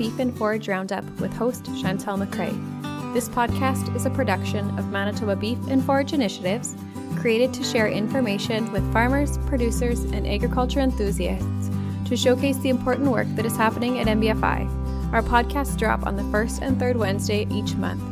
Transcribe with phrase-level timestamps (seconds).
[0.00, 3.12] Beef and Forage Roundup with host Chantel McCrae.
[3.12, 6.74] This podcast is a production of Manitoba Beef and Forage Initiatives,
[7.18, 11.70] created to share information with farmers, producers, and agriculture enthusiasts
[12.06, 15.12] to showcase the important work that is happening at MBFI.
[15.12, 18.02] Our podcasts drop on the first and third Wednesday each month.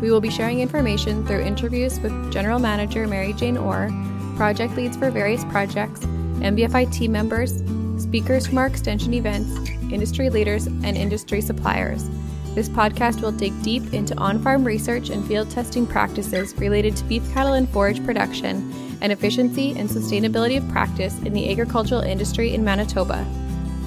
[0.00, 3.90] We will be sharing information through interviews with General Manager Mary Jane Orr,
[4.36, 6.00] project leads for various projects,
[6.40, 7.62] MBFI team members,
[8.02, 12.10] speakers from our extension events, industry leaders, and industry suppliers.
[12.54, 17.04] This podcast will dig deep into on farm research and field testing practices related to
[17.04, 22.54] beef cattle and forage production and efficiency and sustainability of practice in the agricultural industry
[22.54, 23.26] in Manitoba.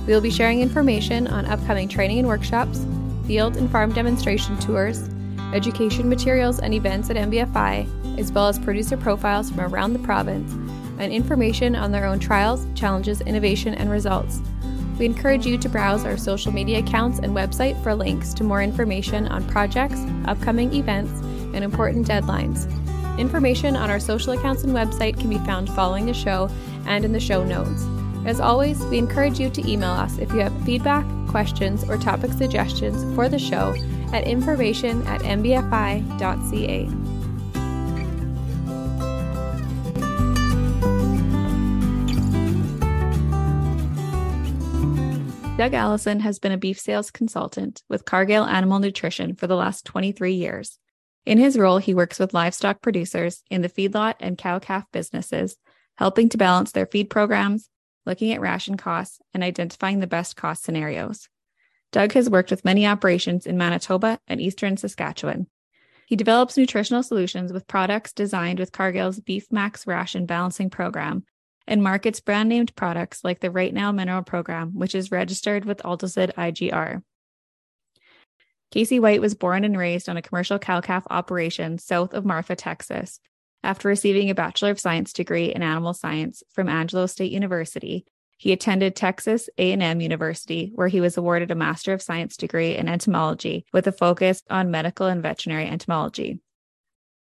[0.06, 2.86] We will be sharing information on upcoming training and workshops,
[3.26, 5.10] field and farm demonstration tours,
[5.54, 10.52] education materials and events at MBFI, as well as producer profiles from around the province
[11.00, 14.42] and information on their own trials, challenges, innovation, and results.
[14.98, 18.64] We encourage you to browse our social media accounts and website for links to more
[18.64, 21.12] information on projects, upcoming events,
[21.54, 22.68] and important deadlines.
[23.20, 26.50] Information on our social accounts and website can be found following the show
[26.86, 27.86] and in the show notes.
[28.26, 32.32] As always, we encourage you to email us if you have feedback, questions, or topic
[32.34, 33.76] suggestions for the show
[34.14, 37.07] at information at mbfi.ca.
[45.58, 49.86] Doug Allison has been a beef sales consultant with Cargill Animal Nutrition for the last
[49.86, 50.78] 23 years.
[51.26, 55.58] In his role, he works with livestock producers in the feedlot and cow calf businesses,
[55.98, 57.72] helping to balance their feed programs,
[58.06, 61.28] looking at ration costs, and identifying the best cost scenarios.
[61.92, 65.48] Doug has worked with many operations in Manitoba and eastern Saskatchewan.
[66.06, 71.26] He develops nutritional solutions with products designed with Cargill's Beef Max ration balancing program
[71.68, 75.84] and markets brand named products like the Right Now Mineral Program, which is registered with
[75.84, 77.04] Altosid IGR.
[78.72, 82.56] Casey White was born and raised on a commercial cow calf operation south of Marfa,
[82.56, 83.20] Texas.
[83.64, 88.06] After receiving a Bachelor of Science degree in animal science from Angelo State University,
[88.38, 92.88] he attended Texas A&M University where he was awarded a Master of Science degree in
[92.88, 96.40] entomology with a focus on medical and veterinary entomology.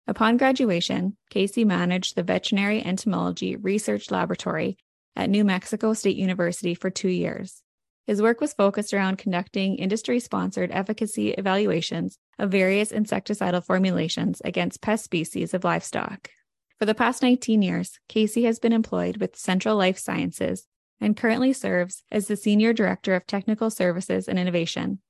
[0.09, 4.79] Upon graduation, Casey managed the Veterinary Entomology Research Laboratory
[5.15, 7.63] at New Mexico State University for two years.
[8.07, 14.81] His work was focused around conducting industry sponsored efficacy evaluations of various insecticidal formulations against
[14.81, 16.31] pest species of livestock.
[16.79, 20.67] For the past 19 years, Casey has been employed with Central Life Sciences
[21.03, 25.01] and currently serves as the Senior Director of Technical Services and Innovation.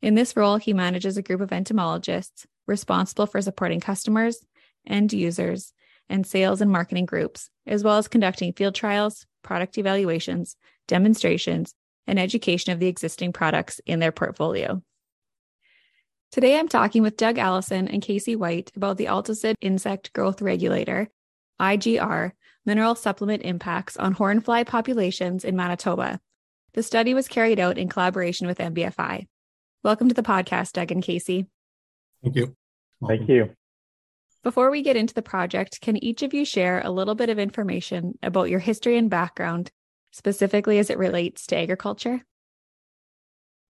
[0.00, 4.38] In this role, he manages a group of entomologists responsible for supporting customers,
[4.86, 5.72] end users,
[6.08, 11.74] and sales and marketing groups, as well as conducting field trials, product evaluations, demonstrations,
[12.06, 14.82] and education of the existing products in their portfolio.
[16.30, 21.08] Today, I'm talking with Doug Allison and Casey White about the Altosid Insect Growth Regulator,
[21.60, 22.32] IGR,
[22.66, 26.20] mineral supplement impacts on hornfly populations in Manitoba.
[26.72, 29.26] The study was carried out in collaboration with MBFI.
[29.84, 31.46] Welcome to the podcast, Doug and Casey.
[32.24, 32.56] Thank you.
[33.06, 33.50] Thank you.
[34.42, 37.38] Before we get into the project, can each of you share a little bit of
[37.38, 39.70] information about your history and background,
[40.10, 42.22] specifically as it relates to agriculture?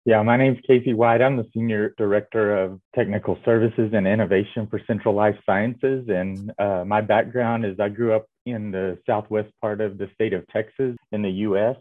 [0.06, 1.22] Yeah, my name is Casey White.
[1.22, 6.06] I'm the Senior Director of Technical Services and Innovation for Central Life Sciences.
[6.08, 10.34] And uh, my background is I grew up in the southwest part of the state
[10.34, 11.76] of Texas in the U.S.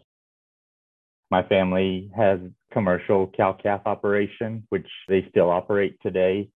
[1.30, 2.38] My family has
[2.72, 6.48] commercial cow calf operation, which they still operate today.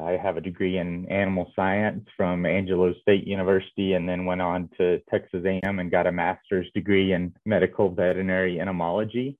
[0.00, 4.68] I have a degree in animal science from Angelo State University and then went on
[4.78, 9.36] to Texas A&M and got a master's degree in medical veterinary entomology.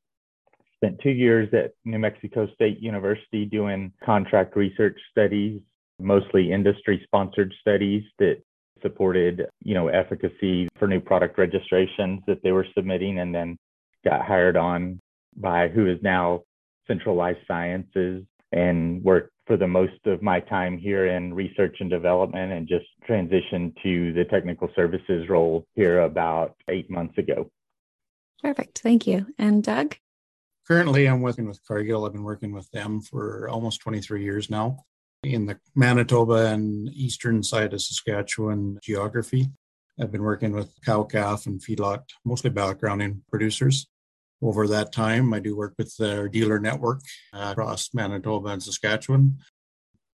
[0.76, 5.60] Spent two years at New Mexico State University doing contract research studies,
[5.98, 8.42] mostly industry sponsored studies that
[8.82, 13.56] supported, you know, efficacy for new product registrations that they were submitting and then
[14.04, 15.00] got hired on
[15.36, 16.42] by who is now
[16.86, 18.24] Central Life Sciences
[18.54, 22.86] and worked for the most of my time here in research and development and just
[23.08, 27.50] transitioned to the technical services role here about eight months ago.
[28.40, 28.78] Perfect.
[28.78, 29.26] Thank you.
[29.38, 29.96] And Doug?
[30.66, 32.06] Currently, I'm working with Cargill.
[32.06, 34.78] I've been working with them for almost 23 years now
[35.22, 39.48] in the Manitoba and eastern side of Saskatchewan geography.
[40.00, 43.86] I've been working with cow calf and feedlot, mostly backgrounding producers
[44.44, 45.32] over that time.
[45.32, 47.00] I do work with our dealer network
[47.32, 49.38] across Manitoba and Saskatchewan.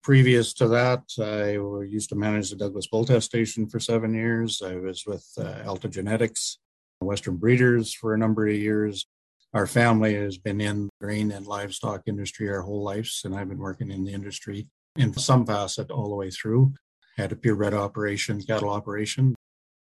[0.03, 1.53] Previous to that, I
[1.85, 4.61] used to manage the Douglas Bull Test Station for seven years.
[4.61, 6.59] I was with uh, Alta Genetics,
[7.01, 9.05] Western Breeders for a number of years.
[9.53, 13.57] our family has been in grain and livestock industry our whole lives, and I've been
[13.57, 16.73] working in the industry in some facet all the way through.
[17.17, 19.35] Had a purebred operation, cattle operation.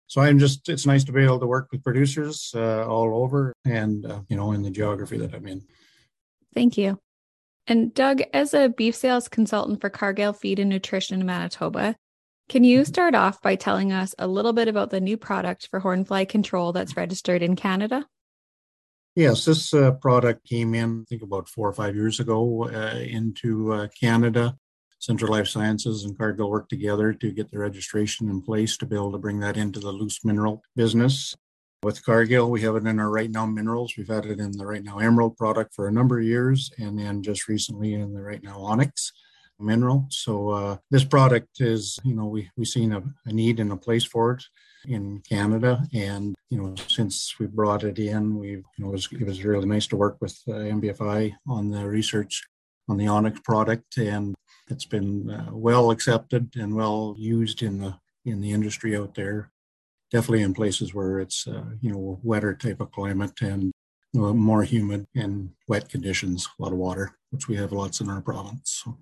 [0.09, 3.53] So I'm just, it's nice to be able to work with producers uh, all over
[3.63, 5.61] and, uh, you know, in the geography that I'm in.
[6.55, 6.99] Thank you.
[7.67, 11.95] And Doug, as a beef sales consultant for Cargill Feed and Nutrition in Manitoba,
[12.49, 15.79] can you start off by telling us a little bit about the new product for
[15.79, 18.07] hornfly control that's registered in Canada?
[19.13, 22.97] Yes, this uh, product came in, I think, about four or five years ago uh,
[22.97, 24.57] into uh, Canada.
[24.99, 28.95] Central Life Sciences and Cargill work together to get the registration in place to be
[28.95, 31.35] able to bring that into the loose mineral business.
[31.81, 33.93] With Cargill, we have it in our Right Now Minerals.
[33.97, 36.99] We've had it in the Right Now Emerald product for a number of years, and
[36.99, 39.13] then just recently in the Right Now Onyx
[39.59, 40.05] mineral.
[40.09, 43.77] So uh, this product is, you know, we we've seen a, a, need and a
[43.77, 44.43] place for it
[44.85, 49.09] in Canada, and you know, since we brought it in, we you know it was,
[49.11, 52.45] it was really nice to work with uh, MBFI on the research
[52.87, 54.35] on the Onyx product, and
[54.69, 57.95] it's been uh, well accepted and well used in the
[58.25, 59.51] in the industry out there
[60.11, 63.71] definitely in places where it's uh, you know wetter type of climate and
[64.13, 68.21] more humid and wet conditions, a lot of water, which we have lots in our
[68.21, 68.81] province.
[68.83, 68.97] So.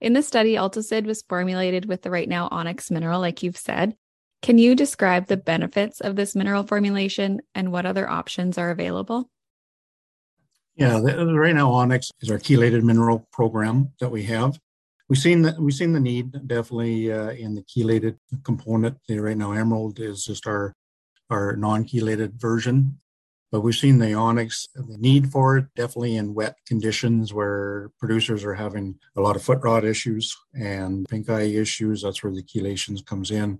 [0.00, 3.96] In the study, Altosid was formulated with the right now onyx mineral, like you've said.
[4.42, 9.30] Can you describe the benefits of this mineral formulation and what other options are available?
[10.76, 14.60] Yeah, the, the right now onyx is our chelated mineral program that we have
[15.08, 18.98] we've seen that we've seen the need definitely uh, in the chelated component.
[19.08, 20.74] Right now Emerald is just our
[21.30, 22.98] our non-chelated version,
[23.52, 28.44] but we've seen the onyx the need for it definitely in wet conditions where producers
[28.44, 32.02] are having a lot of foot rot issues and pink eye issues.
[32.02, 33.58] That's where the chelations comes in.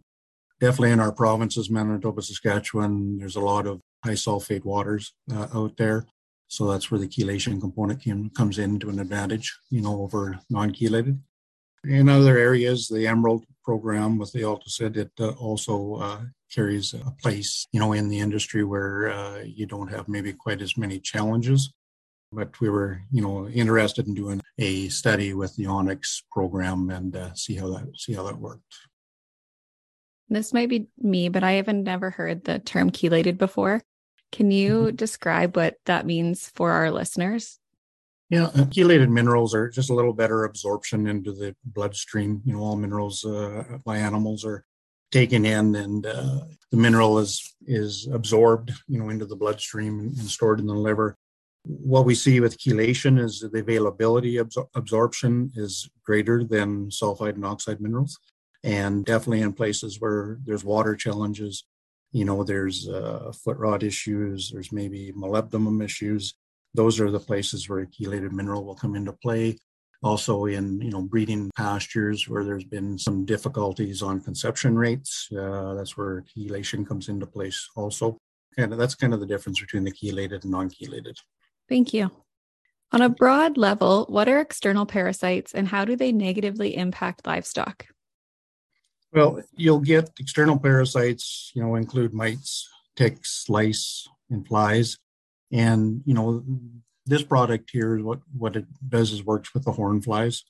[0.61, 5.77] Definitely in our provinces, Manitoba, Saskatchewan, there's a lot of high sulfate waters uh, out
[5.77, 6.05] there.
[6.49, 8.03] So that's where the chelation component
[8.35, 11.21] comes into an advantage, you know, over non-chelated.
[11.85, 16.21] In other areas, the Emerald program with the Altosid, it uh, also uh,
[16.53, 20.61] carries a place, you know, in the industry where uh, you don't have maybe quite
[20.63, 21.73] as many challenges.
[22.33, 27.17] But we were, you know, interested in doing a study with the Onyx program and
[27.17, 28.75] uh, see how that see how that worked.
[30.29, 33.81] This might be me, but I haven't never heard the term chelated before.
[34.31, 34.97] Can you mm-hmm.
[34.97, 37.59] describe what that means for our listeners?
[38.31, 42.43] Yeah, uh, chelated minerals are just a little better absorption into the bloodstream.
[42.45, 44.65] You know, all minerals uh, by animals are
[45.11, 46.41] taken in, and uh,
[46.71, 51.17] the mineral is is absorbed, you know, into the bloodstream and, stored in the liver.
[51.65, 57.47] What we see with chelation is the availability absor- absorption is greater than sulfide and
[57.47, 58.19] oxide minerals,
[58.63, 61.65] and definitely in places where there's water challenges.
[62.13, 66.35] You know, there's uh, foot rot issues, there's maybe molybdenum issues
[66.75, 69.59] those are the places where chelated mineral will come into play.
[70.03, 75.75] Also, in you know breeding pastures where there's been some difficulties on conception rates, uh,
[75.75, 77.69] that's where chelation comes into place.
[77.75, 78.17] Also,
[78.57, 81.17] and that's kind of the difference between the chelated and non-chelated.
[81.69, 82.11] Thank you.
[82.91, 87.87] On a broad level, what are external parasites and how do they negatively impact livestock?
[89.13, 94.99] Well, you'll get external parasites, you know, include mites, ticks, lice, and flies.
[95.53, 96.45] And you know,
[97.07, 100.45] this product here, what what it does is works with the horn flies.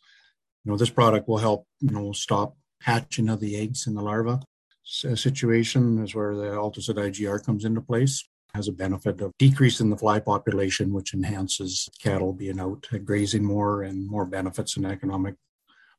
[0.64, 4.02] You know, this product will help you know stop hatching of the eggs in the
[4.02, 4.40] larva
[4.88, 8.26] situation is where the Altosid IGR comes into place.
[8.55, 13.83] Has a benefit of decreasing the fly population, which enhances cattle being out grazing more
[13.83, 15.35] and more benefits and economic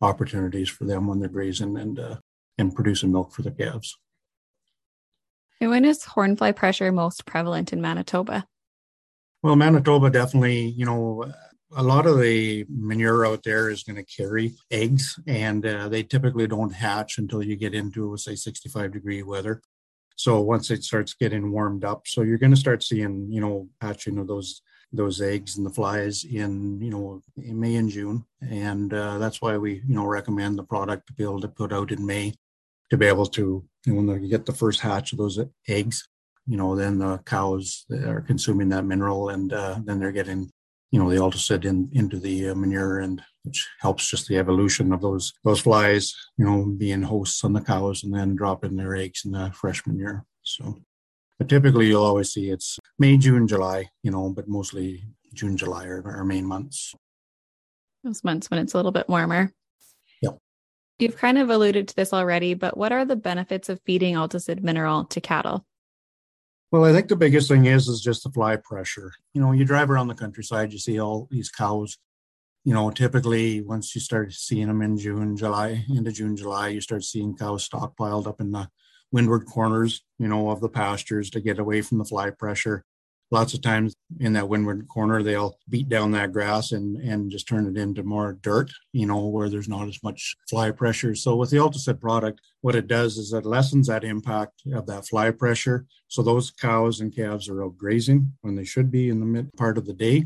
[0.02, 2.18] opportunities for them when they're grazing and uh,
[2.58, 3.96] and producing milk for the calves.
[5.62, 8.48] And when is hornfly pressure most prevalent in Manitoba?
[9.42, 11.32] Well, Manitoba definitely, you know,
[11.76, 16.04] a lot of the manure out there is going to carry eggs, and uh, they
[16.04, 19.62] typically don't hatch until you get into, say, 65 degree weather.
[20.16, 23.70] So once it starts getting warmed up, so you're going to start seeing, you know,
[23.82, 28.26] hatching of those those eggs and the flies in, you know, in May and June,
[28.42, 31.72] and uh, that's why we, you know, recommend the product to be able to put
[31.72, 32.34] out in May
[32.90, 36.08] to be able to, you know, when you get the first hatch of those eggs,
[36.48, 40.52] you know, then the cows are consuming that mineral and uh, then they're getting,
[40.92, 44.92] you know, the Altosid in, into the uh, manure and which helps just the evolution
[44.92, 48.96] of those those flies, you know, being hosts on the cows and then dropping their
[48.96, 50.26] eggs in the fresh manure.
[50.42, 50.78] So,
[51.38, 55.04] but typically you'll always see it's May, June, July, you know, but mostly
[55.34, 56.94] June, July are our main months.
[58.04, 59.54] Those months when it's a little bit warmer.
[60.22, 60.38] Yep.
[61.00, 64.64] You've kind of alluded to this already, but what are the benefits of feeding Altosid
[64.64, 65.66] mineral to cattle?
[66.72, 69.12] Well, I think the biggest thing is is just the fly pressure.
[69.34, 71.98] You know, you drive around the countryside, you see all these cows.
[72.64, 76.82] You know, typically once you start seeing them in June, July, into June, July, you
[76.82, 78.70] start seeing cows stockpiled up in the
[79.12, 82.86] windward corners, you know, of the pastures to get away from the fly pressure
[83.32, 87.48] lots of times in that windward corner they'll beat down that grass and and just
[87.48, 91.16] turn it into more dirt you know where there's not as much fly pressure.
[91.16, 95.08] So with the Altosid product what it does is it lessens that impact of that
[95.08, 95.86] fly pressure.
[96.08, 99.54] So those cows and calves are out grazing when they should be in the mid
[99.54, 100.26] part of the day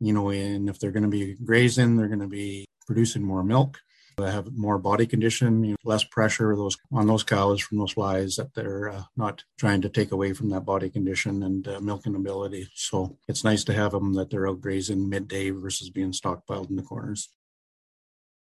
[0.00, 3.44] you know and if they're going to be grazing they're going to be producing more
[3.44, 3.78] milk
[4.16, 7.92] they have more body condition, you know, less pressure those on those cows from those
[7.92, 11.80] flies that they're uh, not trying to take away from that body condition and uh,
[11.80, 12.68] milking ability.
[12.74, 16.76] So it's nice to have them that they're out grazing midday versus being stockpiled in
[16.76, 17.28] the corners.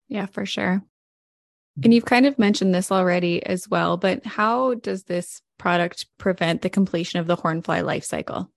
[0.07, 0.83] Yeah, for sure.
[1.83, 6.61] And you've kind of mentioned this already as well, but how does this product prevent
[6.61, 8.49] the completion of the hornfly life cycle?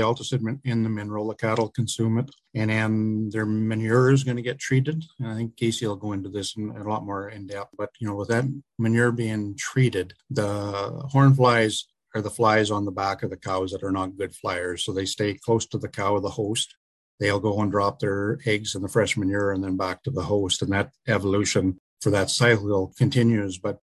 [0.00, 4.42] Altosid in the mineral, the cattle consume it, and then their manure is going to
[4.42, 5.04] get treated.
[5.18, 7.74] And I think Casey will go into this in, a lot more in depth.
[7.76, 8.44] But you know, with that
[8.78, 13.72] manure being treated, the horn flies are the flies on the back of the cows
[13.72, 14.84] that are not good flyers.
[14.84, 16.74] So they stay close to the cow, the host.
[17.20, 20.22] They'll go and drop their eggs in the fresh manure and then back to the
[20.22, 20.62] host.
[20.62, 23.58] And that evolution for that cycle continues.
[23.58, 23.80] But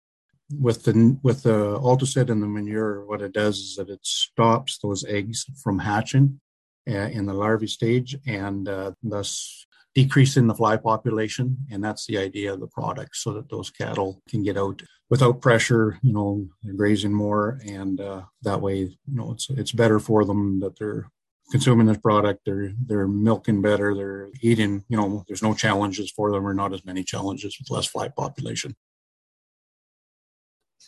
[0.51, 4.79] with the with the Altosid and the manure, what it does is that it stops
[4.79, 6.41] those eggs from hatching
[6.89, 11.57] uh, in the larvae stage, and uh, thus decreasing the fly population.
[11.71, 15.43] And that's the idea of the product, so that those cattle can get out without
[15.43, 15.99] pressure.
[16.03, 20.61] You know, grazing more, and uh, that way, you know, it's it's better for them
[20.61, 21.11] that they're
[21.51, 22.41] consuming this product.
[22.47, 23.95] They're they're milking better.
[23.95, 24.85] They're eating.
[24.89, 28.09] You know, there's no challenges for them, or not as many challenges with less fly
[28.09, 28.75] population.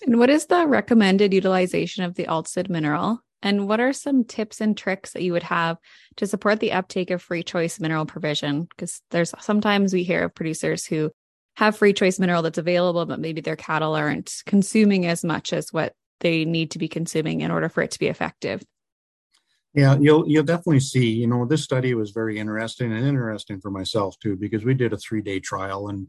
[0.06, 3.20] And what is the recommended utilization of the Altosid mineral?
[3.42, 5.78] And what are some tips and tricks that you would have
[6.16, 8.64] to support the uptake of free choice mineral provision?
[8.64, 11.10] Because there's sometimes we hear of producers who
[11.56, 15.72] have free choice mineral that's available, but maybe their cattle aren't consuming as much as
[15.72, 18.62] what they need to be consuming in order for it to be effective.
[19.72, 21.10] Yeah, you'll you'll definitely see.
[21.10, 24.92] You know, this study was very interesting and interesting for myself too because we did
[24.92, 26.08] a three day trial and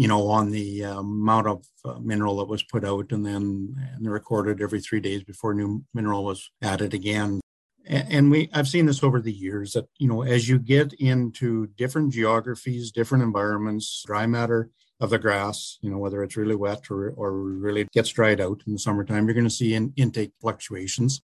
[0.00, 3.76] you know, on the uh, amount of uh, mineral that was put out and then
[3.96, 7.38] and recorded every three days before new mineral was added again.
[7.86, 11.66] And we, I've seen this over the years that, you know, as you get into
[11.76, 16.90] different geographies, different environments, dry matter of the grass, you know, whether it's really wet
[16.90, 20.32] or, or really gets dried out in the summertime, you're going to see in, intake
[20.40, 21.20] fluctuations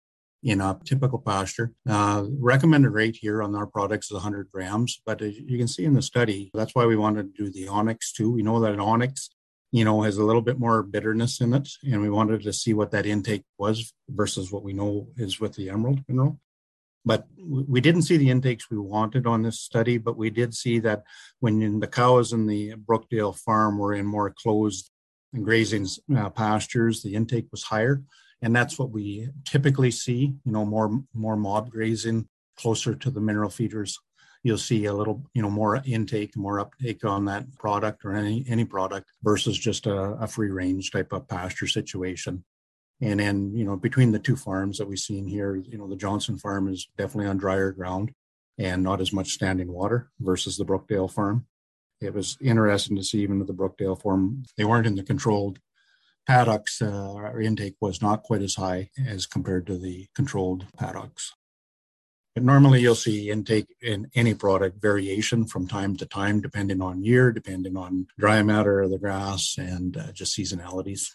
[0.43, 1.73] in a typical pasture.
[1.89, 5.85] Uh, recommended rate here on our products is 100 grams, but as you can see
[5.85, 8.31] in the study, that's why we wanted to do the onyx too.
[8.33, 9.31] We know that an onyx,
[9.71, 12.73] you know, has a little bit more bitterness in it, and we wanted to see
[12.73, 16.41] what that intake was versus what we know is with the emerald mineral.
[17.05, 20.81] But we didn't see the intakes we wanted on this study, but we did see
[20.81, 21.03] that
[21.39, 24.91] when the cows in the Brookdale farm were in more closed
[25.43, 28.03] grazing uh, pastures, the intake was higher
[28.43, 30.35] and that's what we typically see.
[30.45, 33.99] You know, more more mob grazing closer to the mineral feeders.
[34.43, 38.45] You'll see a little, you know, more intake, more uptake on that product or any
[38.49, 42.45] any product versus just a, a free range type of pasture situation.
[43.03, 45.97] And then, you know, between the two farms that we've seen here, you know, the
[45.97, 48.13] Johnson farm is definitely on drier ground
[48.59, 51.47] and not as much standing water versus the Brookdale farm.
[52.03, 55.59] It was interesting to see even with the Brookdale farm, they weren't in the controlled
[56.31, 61.35] paddocks uh, intake was not quite as high as compared to the controlled paddocks.
[62.37, 67.03] But normally you'll see intake in any product variation from time to time, depending on
[67.03, 71.11] year, depending on dry matter of the grass and uh, just seasonalities.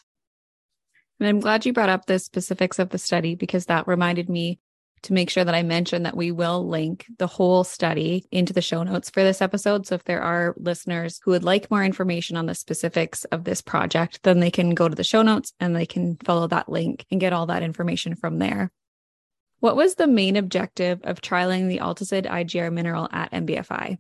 [1.22, 4.60] And I'm glad you brought up the specifics of the study because that reminded me
[5.06, 8.62] to make sure that I mention that we will link the whole study into the
[8.62, 9.86] show notes for this episode.
[9.86, 13.62] So if there are listeners who would like more information on the specifics of this
[13.62, 17.06] project, then they can go to the show notes and they can follow that link
[17.12, 18.72] and get all that information from there.
[19.60, 23.98] What was the main objective of trialing the Altosid IGR mineral at MBFI?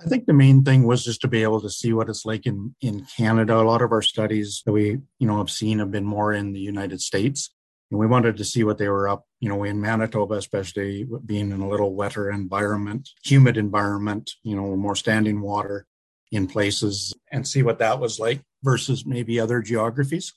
[0.00, 2.46] I think the main thing was just to be able to see what it's like
[2.46, 3.56] in, in Canada.
[3.56, 6.52] A lot of our studies that we, you know, have seen have been more in
[6.52, 7.50] the United States
[7.90, 11.52] and we wanted to see what they were up, you know, in Manitoba, especially being
[11.52, 15.84] in a little wetter environment, humid environment, you know, more standing water
[16.32, 20.32] in places and see what that was like versus maybe other geographies.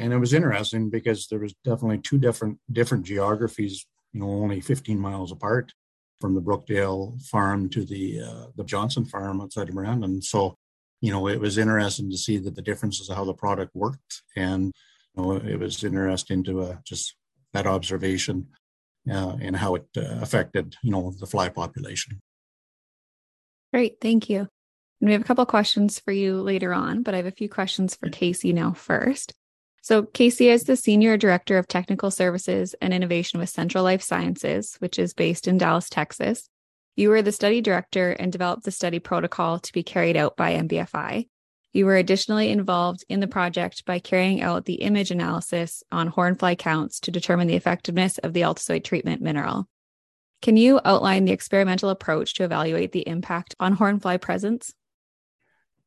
[0.00, 4.60] And it was interesting because there was definitely two different different geographies, you know, only
[4.60, 5.72] 15 miles apart
[6.20, 10.22] from the Brookdale farm to the uh, the Johnson farm outside of Brandon.
[10.22, 10.56] So,
[11.00, 14.22] you know, it was interesting to see that the differences of how the product worked
[14.34, 14.72] and
[15.16, 17.14] you know, it was interesting to uh, just
[17.52, 18.48] that observation
[19.10, 22.20] uh, and how it uh, affected, you know, the fly population.
[23.72, 24.40] Great, thank you.
[25.00, 27.48] And we have a couple questions for you later on, but I have a few
[27.48, 29.32] questions for Casey now first.
[29.82, 34.76] So, Casey is the Senior Director of Technical Services and Innovation with Central Life Sciences,
[34.80, 36.50] which is based in Dallas, Texas.
[36.96, 40.52] You were the study director and developed the study protocol to be carried out by
[40.52, 41.28] MBFI.
[41.72, 46.58] You were additionally involved in the project by carrying out the image analysis on hornfly
[46.58, 49.68] counts to determine the effectiveness of the Altosid treatment mineral.
[50.42, 54.74] Can you outline the experimental approach to evaluate the impact on hornfly presence?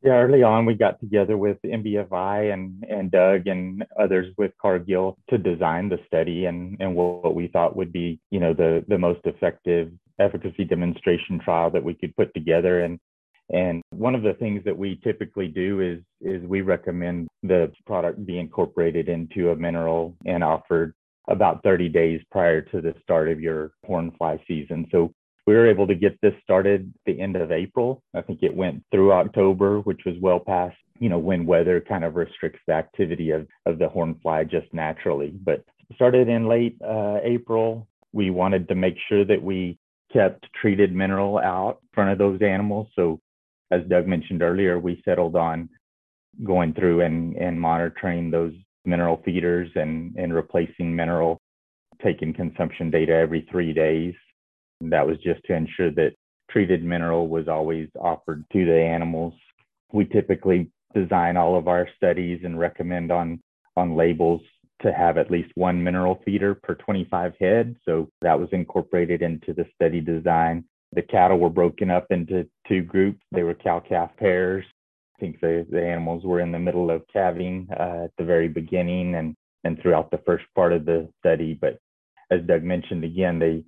[0.01, 5.17] Yeah, early on, we got together with MBFI and, and Doug and others with Cargill
[5.29, 8.97] to design the study and, and what we thought would be, you know, the, the
[8.97, 12.83] most effective efficacy demonstration trial that we could put together.
[12.83, 12.99] And,
[13.51, 18.25] and one of the things that we typically do is, is we recommend the product
[18.25, 20.93] be incorporated into a mineral and offered
[21.27, 24.87] about 30 days prior to the start of your hornfly season.
[24.91, 25.13] So
[25.45, 28.01] we were able to get this started the end of April.
[28.13, 32.03] I think it went through October, which was well past, you know, when weather kind
[32.03, 35.33] of restricts the activity of, of the hornfly just naturally.
[35.43, 35.63] But
[35.95, 37.87] started in late uh, April.
[38.13, 39.77] We wanted to make sure that we
[40.11, 42.87] kept treated mineral out in front of those animals.
[42.95, 43.19] So
[43.73, 45.69] as Doug mentioned earlier, we settled on
[46.43, 48.53] going through and, and monitoring those
[48.85, 51.39] mineral feeders and, and replacing mineral,
[52.03, 54.13] taking consumption data every three days
[54.89, 56.13] that was just to ensure that
[56.49, 59.33] treated mineral was always offered to the animals.
[59.91, 63.39] We typically design all of our studies and recommend on,
[63.75, 64.41] on labels
[64.81, 67.75] to have at least one mineral feeder per 25 head.
[67.85, 70.65] So that was incorporated into the study design.
[70.95, 73.19] The cattle were broken up into two groups.
[73.31, 74.65] They were cow calf pairs.
[75.17, 78.47] I think the, the animals were in the middle of calving uh, at the very
[78.47, 81.57] beginning and, and throughout the first part of the study.
[81.59, 81.77] But
[82.31, 83.63] as Doug mentioned again, they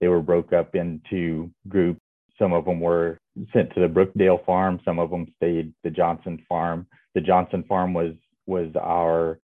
[0.00, 2.00] they were broke up into groups.
[2.38, 3.18] Some of them were
[3.52, 4.80] sent to the Brookdale farm.
[4.84, 6.86] Some of them stayed the Johnson farm.
[7.14, 8.14] The Johnson farm was
[8.46, 9.38] was our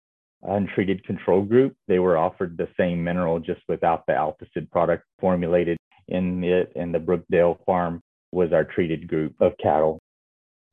[0.43, 1.75] untreated control group.
[1.89, 6.73] They were offered the same mineral just without the Altosid product formulated in it.
[6.77, 8.01] And the Brookdale farm
[8.33, 10.01] was our treated group of cattle.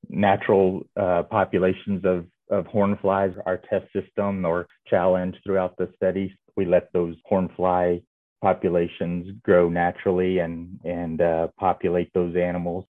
[0.10, 6.36] Natural uh, populations of of horn flies, our test system or challenge throughout the study.
[6.56, 8.02] We let those horn fly
[8.42, 12.86] populations grow naturally and and uh, populate those animals.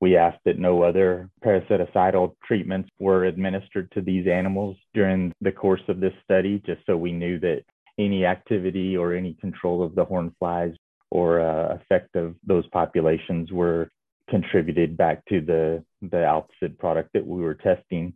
[0.00, 5.80] We asked that no other parasiticidal treatments were administered to these animals during the course
[5.88, 7.62] of this study, just so we knew that
[7.98, 10.74] any activity or any control of the horn flies
[11.16, 13.88] or uh, effect of those populations were
[14.28, 18.12] contributed back to the the Altosid product that we were testing.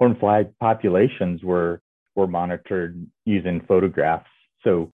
[0.00, 1.82] Hornfly populations were
[2.14, 4.30] were monitored using photographs.
[4.64, 4.90] So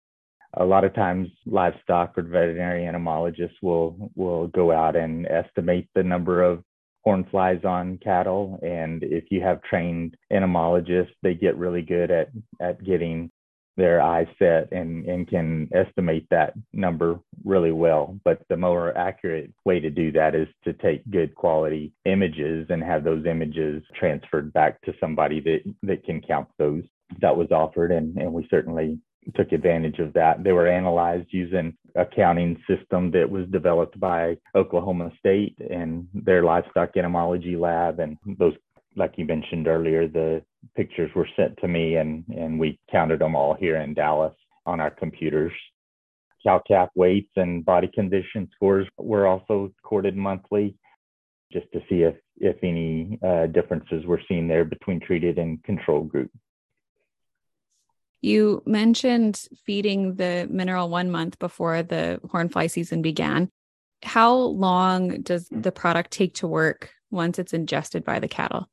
[0.53, 6.03] a lot of times livestock or veterinary entomologists will will go out and estimate the
[6.03, 6.63] number of
[7.03, 12.29] horn flies on cattle and if you have trained entomologists they get really good at
[12.61, 13.29] at getting
[13.79, 19.51] their eyes set and and can estimate that number really well but the more accurate
[19.65, 24.51] way to do that is to take good quality images and have those images transferred
[24.53, 26.83] back to somebody that that can count those
[27.21, 28.99] that was offered and and we certainly
[29.35, 30.43] took advantage of that.
[30.43, 36.43] They were analyzed using a counting system that was developed by Oklahoma State and their
[36.43, 37.99] livestock entomology lab.
[37.99, 38.53] And those,
[38.99, 40.43] like you mentioned earlier, the
[40.75, 44.35] pictures were sent to me and, and we counted them all here in Dallas
[44.65, 45.53] on our computers.
[46.43, 50.75] Calf weights and body condition scores were also recorded monthly
[51.51, 56.03] just to see if, if any uh, differences were seen there between treated and control
[56.03, 56.31] group.
[58.21, 63.49] You mentioned feeding the mineral one month before the hornfly season began.
[64.03, 68.67] How long does the product take to work once it's ingested by the cattle?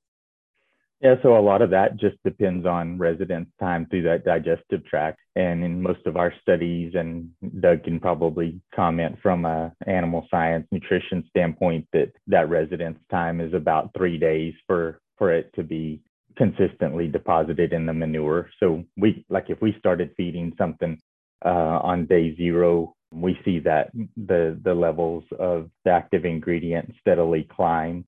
[1.01, 5.19] Yeah, so a lot of that just depends on residence time through that digestive tract.
[5.35, 7.31] And in most of our studies, and
[7.61, 13.53] Doug can probably comment from a animal science nutrition standpoint that that residence time is
[13.53, 16.01] about three days for for it to be
[16.37, 18.49] consistently deposited in the manure.
[18.59, 20.99] So we like if we started feeding something
[21.45, 27.47] uh, on day zero, we see that the the levels of the active ingredient steadily
[27.55, 28.07] climb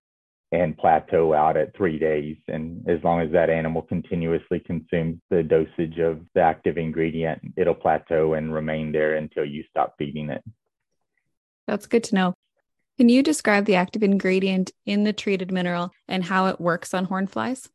[0.51, 2.37] and plateau out at three days.
[2.49, 7.75] And as long as that animal continuously consumes the dosage of the active ingredient, it'll
[7.75, 10.43] plateau and remain there until you stop feeding it.
[11.67, 12.35] That's good to know.
[12.97, 17.07] Can you describe the active ingredient in the treated mineral and how it works on
[17.07, 17.69] hornflies?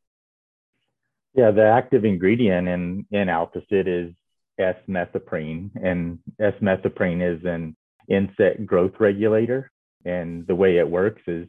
[1.36, 4.14] Yeah, the active ingredient in in Altosid is
[4.60, 7.76] S-methoprene, and S-methoprene is an
[8.08, 9.72] insect growth regulator.
[10.06, 11.48] And the way it works is,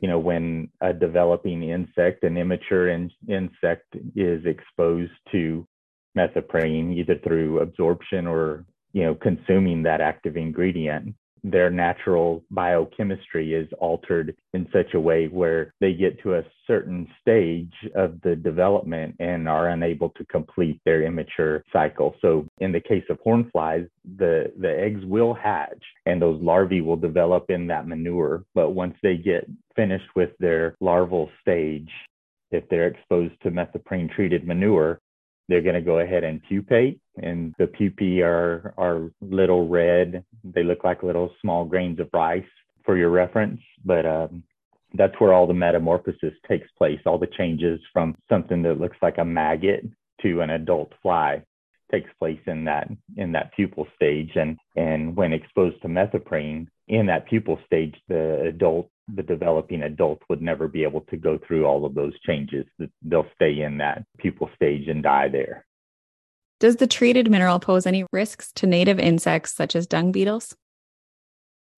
[0.00, 5.66] you know, when a developing insect, an immature in- insect, is exposed to
[6.16, 13.68] methoprene, either through absorption or you know consuming that active ingredient, their natural biochemistry is
[13.78, 19.14] altered in such a way where they get to a certain stage of the development
[19.20, 22.14] and are unable to complete their immature cycle.
[22.20, 26.80] So in the case of horn flies, the, the eggs will hatch and those larvae
[26.80, 28.44] will develop in that manure.
[28.54, 31.90] But once they get finished with their larval stage,
[32.50, 35.00] if they're exposed to methoprene treated manure,
[35.48, 40.24] they're going to go ahead and pupate and the pupae are are little red.
[40.44, 42.44] They look like little small grains of rice
[42.84, 44.42] for your reference but um,
[44.94, 47.00] that's where all the metamorphosis takes place.
[47.06, 49.84] All the changes from something that looks like a maggot
[50.22, 51.42] to an adult fly
[51.90, 57.06] takes place in that in that pupal stage and and when exposed to methoprene in
[57.06, 61.64] that pupal stage the adult the developing adult would never be able to go through
[61.64, 62.66] all of those changes.
[63.02, 65.64] They'll stay in that pupal stage and die there.
[66.60, 70.54] Does the treated mineral pose any risks to native insects such as dung beetles?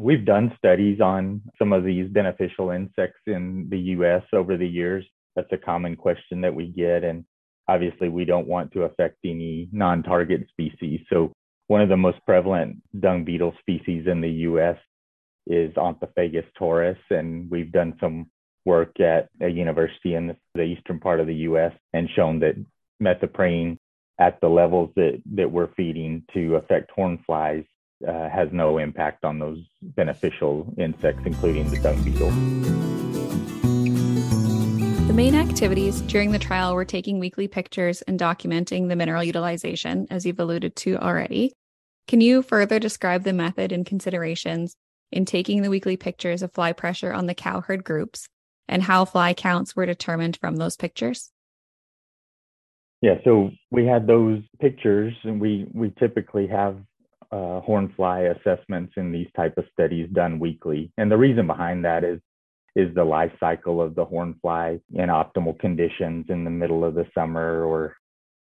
[0.01, 5.05] We've done studies on some of these beneficial insects in the US over the years.
[5.37, 7.05] That's a common question that we get.
[7.05, 7.25] And
[7.69, 11.01] obviously, we don't want to affect any non target species.
[11.13, 11.33] So,
[11.67, 14.79] one of the most prevalent dung beetle species in the US
[15.47, 18.31] is Onthophagus taurus, and we've done some
[18.65, 21.73] work at a university in the eastern part of the U.S.
[21.93, 22.55] and shown that
[23.03, 23.79] methoprene
[24.19, 27.65] at the levels that, that we're feeding to affect horn flies
[28.07, 32.31] uh, has no impact on those beneficial insects, including the dung beetle.
[35.07, 40.07] The main activities during the trial were taking weekly pictures and documenting the mineral utilization,
[40.11, 41.53] as you've alluded to already.
[42.07, 44.77] Can you further describe the method and considerations
[45.13, 48.29] in taking the weekly pictures of fly pressure on the cow herd groups
[48.69, 51.31] and how fly counts were determined from those pictures?
[53.03, 56.77] Yeah, so we had those pictures, and we we typically have
[57.33, 60.93] uh, horn fly assessments in these type of studies done weekly.
[60.99, 62.21] And the reason behind that is
[62.77, 66.95] is the life cycle of the horn fly in optimal conditions in the middle of
[66.95, 67.97] the summer, or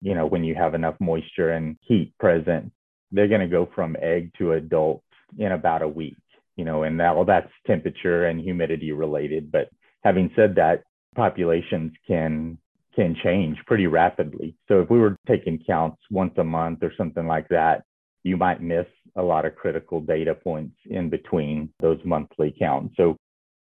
[0.01, 2.73] you know when you have enough moisture and heat present,
[3.11, 5.03] they're going to go from egg to adult
[5.39, 6.17] in about a week
[6.57, 9.53] you know, and that well, that's temperature and humidity related.
[9.53, 9.69] But
[10.03, 10.83] having said that,
[11.15, 12.59] populations can
[12.95, 14.57] can change pretty rapidly.
[14.69, 17.85] So if we were taking counts once a month or something like that,
[18.23, 22.95] you might miss a lot of critical data points in between those monthly counts.
[22.97, 23.17] So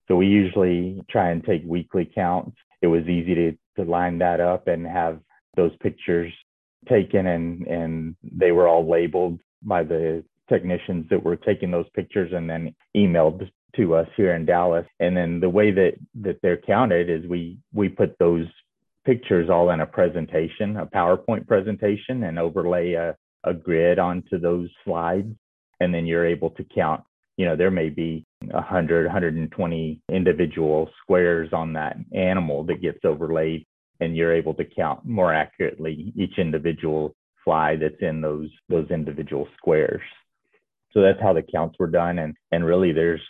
[0.07, 2.57] so we usually try and take weekly counts.
[2.81, 5.19] It was easy to to line that up and have
[5.57, 6.33] those pictures
[6.89, 12.33] taken and and they were all labeled by the technicians that were taking those pictures
[12.35, 14.87] and then emailed to us here in Dallas.
[15.01, 18.47] And then the way that that they're counted is we we put those
[19.05, 24.69] pictures all in a presentation, a PowerPoint presentation, and overlay a, a grid onto those
[24.85, 25.35] slides.
[25.81, 27.03] And then you're able to count,
[27.37, 33.67] you know, there may be 100, 120 individual squares on that animal that gets overlaid,
[34.01, 39.47] and you're able to count more accurately each individual fly that's in those those individual
[39.59, 40.01] squares.
[40.95, 42.21] So that's how the counts were done.
[42.21, 43.21] And, and really there's,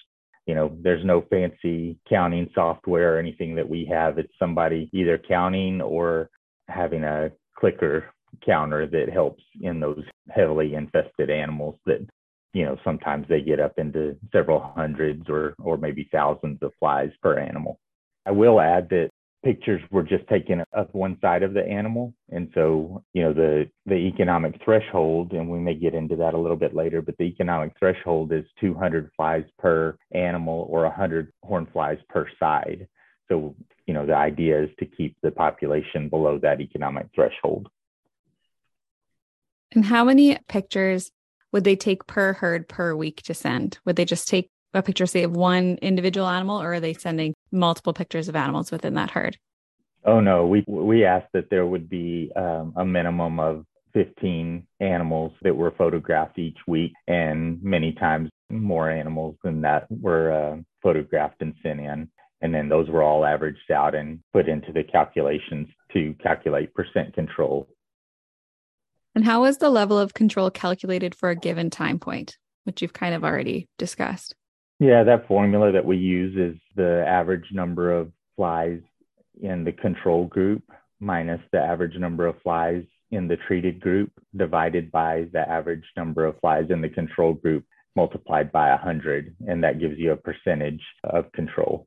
[0.47, 4.19] you know, there's no fancy counting software or anything that we have.
[4.19, 6.31] It's somebody either counting or
[6.69, 8.05] having a clicker
[8.45, 12.07] counter that helps in those heavily infested animals that
[12.53, 17.11] you know sometimes they get up into several hundreds or or maybe thousands of flies
[17.23, 17.79] per animal
[18.27, 19.11] i will add that
[19.45, 22.15] pictures were just taken of one side of the animal.
[22.31, 26.39] And so you know the the economic threshold and we may get into that a
[26.39, 31.69] little bit later but the economic threshold is 200 flies per animal or 100 horn
[31.73, 32.89] flies per side.
[33.29, 33.55] So
[33.87, 37.69] you know the idea is to keep the population below that economic threshold.
[39.73, 41.11] And how many pictures
[41.53, 43.79] would they take per herd per week to send?
[43.85, 47.35] Would they just take a picture, say, of one individual animal, or are they sending
[47.53, 49.39] multiple pictures of animals within that herd?
[50.05, 55.33] Oh no, we we asked that there would be um, a minimum of 15 animals
[55.43, 61.41] that were photographed each week, and many times more animals than that were uh, photographed
[61.41, 62.09] and sent in.
[62.43, 67.15] And then those were all averaged out and put into the calculations to calculate percent
[67.15, 67.69] control.
[69.15, 72.93] And how was the level of control calculated for a given time point, which you've
[72.93, 74.35] kind of already discussed?
[74.81, 78.81] Yeah, that formula that we use is the average number of flies
[79.41, 80.63] in the control group
[81.01, 86.25] minus the average number of flies in the treated group divided by the average number
[86.25, 87.65] of flies in the control group
[87.97, 91.87] multiplied by 100, and that gives you a percentage of control.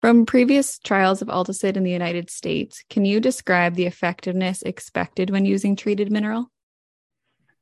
[0.00, 5.28] From previous trials of Altosid in the United States, can you describe the effectiveness expected
[5.28, 6.50] when using treated mineral?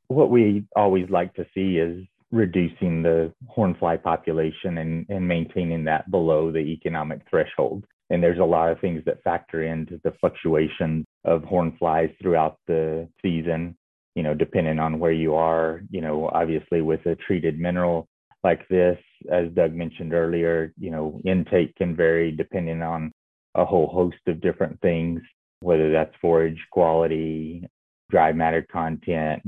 [0.09, 6.11] What we always like to see is reducing the hornfly population and, and maintaining that
[6.11, 7.85] below the economic threshold.
[8.11, 13.09] And there's a lot of things that factor into the fluctuations of hornflies throughout the
[13.20, 13.77] season,
[14.14, 15.83] you know, depending on where you are.
[15.90, 18.07] You know, obviously with a treated mineral
[18.44, 18.99] like this,
[19.33, 23.11] as Doug mentioned earlier, you know, intake can vary depending on
[23.57, 25.20] a whole host of different things,
[25.61, 27.66] whether that's forage quality,
[28.11, 29.42] dry matter content,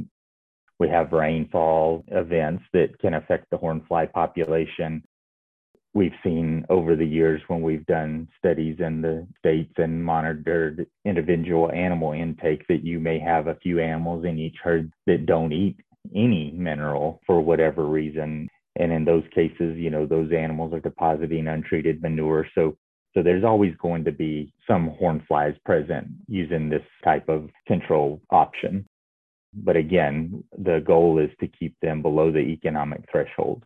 [0.79, 5.03] we have rainfall events that can affect the hornfly population.
[5.95, 11.73] We've seen over the years when we've done studies in the states and monitored individual
[11.73, 15.77] animal intake that you may have a few animals in each herd that don't eat
[16.15, 18.49] any mineral for whatever reason.
[18.77, 22.47] And in those cases, you know, those animals are depositing untreated manure.
[22.55, 22.77] So
[23.15, 28.87] so there's always going to be some hornflies present using this type of control option.
[29.55, 33.65] But again, the goal is to keep them below the economic threshold.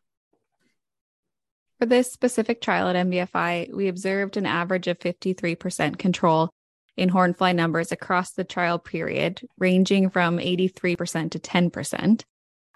[1.79, 6.51] For this specific trial at MBFI, we observed an average of 53% control
[6.97, 12.23] in hornfly numbers across the trial period, ranging from 83% to 10%.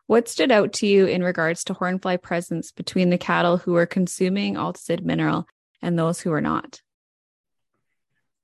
[0.06, 3.86] What stood out to you in regards to hornfly presence between the cattle who were
[3.86, 5.46] consuming Altosid mineral
[5.82, 6.80] and those who were not?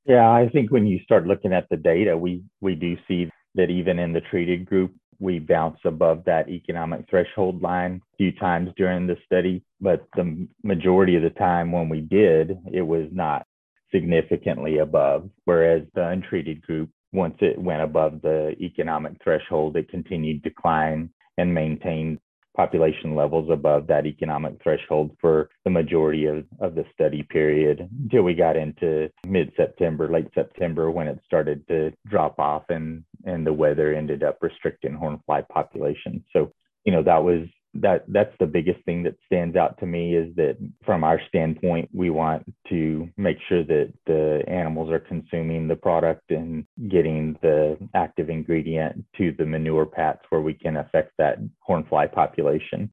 [0.05, 3.71] Yeah, I think when you start looking at the data, we we do see that
[3.71, 8.71] even in the treated group, we bounce above that economic threshold line a few times
[8.77, 9.63] during the study.
[9.81, 13.47] But the majority of the time when we did, it was not
[13.93, 15.31] significantly above.
[15.45, 21.11] Whereas the untreated group, once it went above the economic threshold, it continued to decline
[21.39, 22.19] and maintained
[22.57, 28.23] population levels above that economic threshold for the majority of, of the study period until
[28.23, 33.47] we got into mid September, late September, when it started to drop off and, and
[33.47, 36.23] the weather ended up restricting hornfly population.
[36.33, 36.53] So,
[36.85, 40.35] you know, that was that that's the biggest thing that stands out to me is
[40.37, 45.77] that from our standpoint we want to make sure that the animals are consuming the
[45.77, 51.39] product and getting the active ingredient to the manure pats where we can affect that
[51.67, 52.93] hornfly population.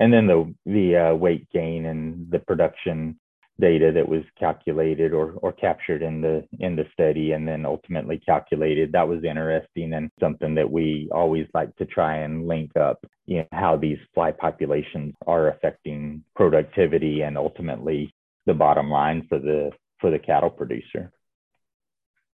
[0.00, 3.18] And then the the uh, weight gain and the production
[3.60, 8.18] data that was calculated or, or captured in the in the study and then ultimately
[8.18, 8.92] calculated.
[8.92, 13.38] That was interesting and something that we always like to try and link up you
[13.38, 18.12] know, how these fly populations are affecting productivity and ultimately
[18.46, 21.12] the bottom line for the for the cattle producer.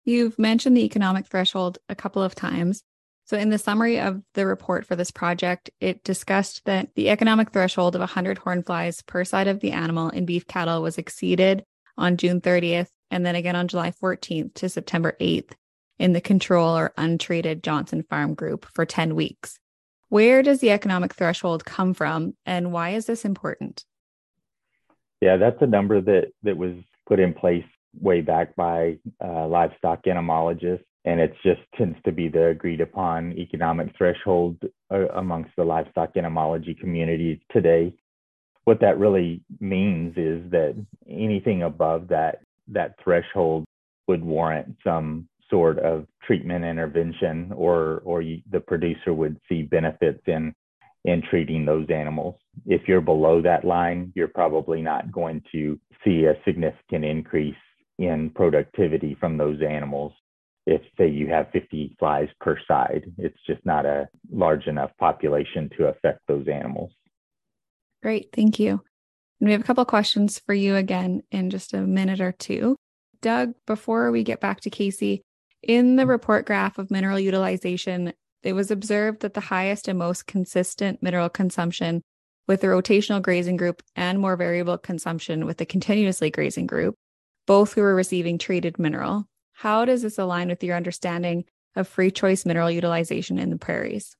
[0.03, 2.83] You've mentioned the economic threshold a couple of times
[3.25, 7.51] so, in the summary of the report for this project, it discussed that the economic
[7.51, 11.65] threshold of 100 hornflies per side of the animal in beef cattle was exceeded
[11.97, 15.53] on June 30th and then again on July 14th to September 8th
[15.97, 19.57] in the control or untreated Johnson Farm group for 10 weeks.
[20.09, 23.85] Where does the economic threshold come from and why is this important?
[25.19, 26.75] Yeah, that's a number that, that was
[27.07, 27.65] put in place
[27.99, 33.31] way back by uh, livestock entomologists and it just tends to be the agreed upon
[33.33, 34.57] economic threshold
[34.91, 37.93] uh, amongst the livestock entomology community today.
[38.63, 40.75] What that really means is that
[41.07, 43.65] anything above that that threshold
[44.07, 50.21] would warrant some sort of treatment intervention, or or you, the producer would see benefits
[50.25, 50.55] in
[51.03, 52.33] in treating those animals.
[52.65, 57.55] If you're below that line, you're probably not going to see a significant increase
[57.99, 60.13] in productivity from those animals
[60.65, 65.69] if say you have 50 flies per side it's just not a large enough population
[65.77, 66.91] to affect those animals.
[68.01, 68.81] Great thank you.
[69.39, 72.75] And we have a couple questions for you again in just a minute or two.
[73.21, 75.21] Doug before we get back to casey
[75.63, 80.27] in the report graph of mineral utilization it was observed that the highest and most
[80.27, 82.03] consistent mineral consumption
[82.47, 86.93] with the rotational grazing group and more variable consumption with the continuously grazing group
[87.47, 92.11] both who were receiving treated mineral how does this align with your understanding of free
[92.11, 94.15] choice mineral utilization in the prairies?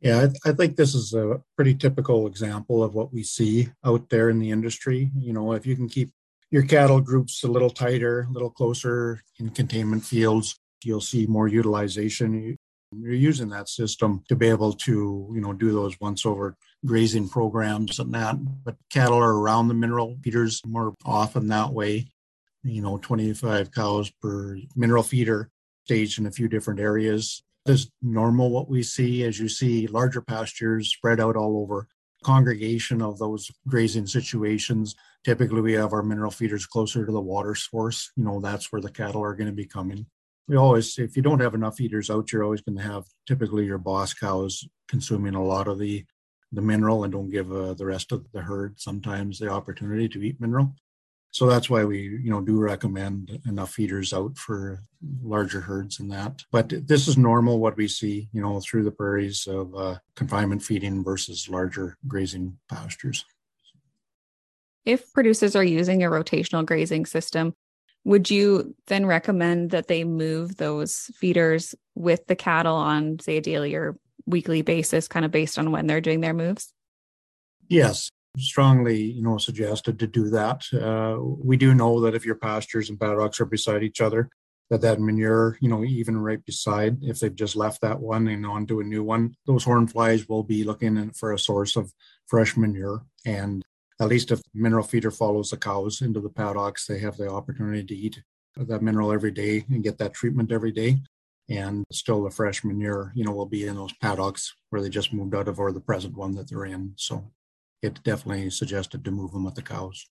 [0.00, 4.10] Yeah, I, I, think this is a pretty typical example of what we see out
[4.10, 5.12] there in the industry.
[5.16, 6.10] You know, if you can keep
[6.50, 11.46] your cattle groups a little tighter, a little closer in containment fields, you'll see more
[11.46, 12.56] utilization.
[12.92, 17.28] You're using that system to be able to, you know, do those once over grazing
[17.28, 18.34] programs and that.
[18.64, 22.11] But cattle are around the mineral feeders more often that way
[22.62, 25.50] you know 25 cows per mineral feeder
[25.84, 27.42] staged in a few different areas.
[27.64, 31.86] This is normal what we see as you see larger pastures spread out all over
[32.22, 34.94] congregation of those grazing situations.
[35.24, 38.10] Typically, we have our mineral feeders closer to the water source.
[38.16, 40.06] You know, that's where the cattle are going to be coming.
[40.48, 43.64] We always, if you don't have enough feeders out, you're always going to have typically
[43.64, 46.04] your boss cows consuming a lot of the
[46.54, 50.22] the mineral and don't give uh, the rest of the herd sometimes the opportunity to
[50.22, 50.74] eat mineral.
[51.32, 54.82] So that's why we, you know, do recommend enough feeders out for
[55.22, 56.44] larger herds and that.
[56.50, 60.62] But this is normal what we see, you know, through the prairies of uh, confinement
[60.62, 63.24] feeding versus larger grazing pastures.
[64.84, 67.54] If producers are using a rotational grazing system,
[68.04, 73.40] would you then recommend that they move those feeders with the cattle on, say, a
[73.40, 76.74] daily or weekly basis, kind of based on when they're doing their moves?
[77.68, 80.64] Yes, strongly, you know, suggested to do that.
[80.72, 84.28] Uh, we do know that if your pastures and paddocks are beside each other,
[84.70, 88.46] that that manure, you know, even right beside, if they've just left that one and
[88.46, 91.92] onto a new one, those horn flies will be looking for a source of
[92.26, 93.04] fresh manure.
[93.26, 93.62] And
[94.00, 97.84] at least if mineral feeder follows the cows into the paddocks, they have the opportunity
[97.84, 98.22] to eat
[98.56, 101.02] that mineral every day and get that treatment every day.
[101.50, 105.12] And still the fresh manure, you know, will be in those paddocks where they just
[105.12, 106.94] moved out of or the present one that they're in.
[106.96, 107.30] So
[107.82, 110.06] it definitely suggested to move them with the cows.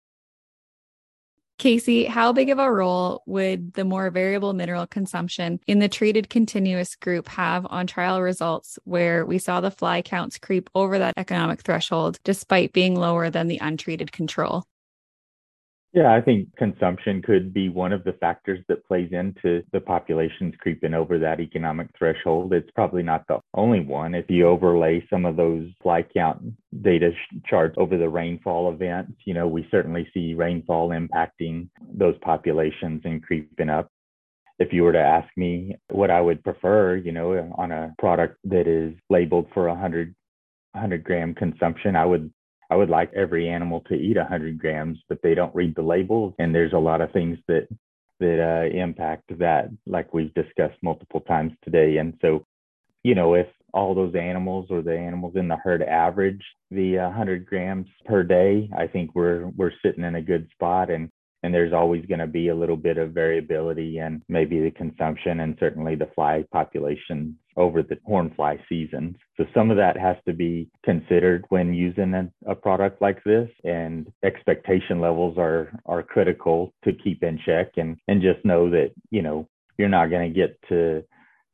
[1.58, 6.28] Casey, how big of a role would the more variable mineral consumption in the treated
[6.28, 11.14] continuous group have on trial results where we saw the fly counts creep over that
[11.18, 14.64] economic threshold despite being lower than the untreated control?
[15.94, 20.54] Yeah, I think consumption could be one of the factors that plays into the populations
[20.60, 22.54] creeping over that economic threshold.
[22.54, 24.16] It's probably not the only one.
[24.16, 27.12] If you overlay some of those fly count data
[27.46, 33.22] charts over the rainfall events, you know, we certainly see rainfall impacting those populations and
[33.22, 33.90] creeping up.
[34.60, 38.38] If you were to ask me what I would prefer, you know, on a product
[38.46, 40.16] that is labeled for 100
[40.74, 42.32] 100 gram consumption, I would
[42.72, 46.34] I would like every animal to eat 100 grams, but they don't read the labels,
[46.40, 47.68] and there's a lot of things that
[48.22, 51.98] that uh, impact that, like we've discussed multiple times today.
[51.98, 52.46] And so,
[53.04, 57.46] you know, if all those animals or the animals in the herd average the 100
[57.46, 60.90] grams per day, I think we're we're sitting in a good spot.
[60.90, 61.10] And
[61.44, 65.40] and there's always going to be a little bit of variability and maybe the consumption
[65.40, 69.16] and certainly the fly population over the horn fly seasons.
[69.38, 73.50] So some of that has to be considered when using a, a, product like this
[73.64, 78.92] and expectation levels are are critical to keep in check and and just know that,
[79.10, 81.04] you know, you're not going to get to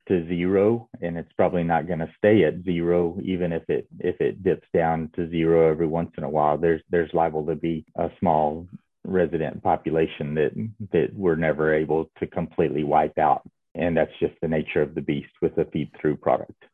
[0.08, 4.19] to zero and it's probably not going to stay at zero even if it if
[4.21, 7.86] it dips down to zero every once in a while there's there's liable to be
[7.97, 8.65] a small
[9.08, 10.52] resident population that
[10.91, 13.41] that we're never able to completely wipe out.
[13.76, 16.65] And that's just the nature of the beast with a feed through product.